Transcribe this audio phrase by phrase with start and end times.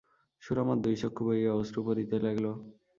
[0.43, 2.45] সুরমার দুই চক্ষু বহিয়া অশ্রু পড়িতে লাগল।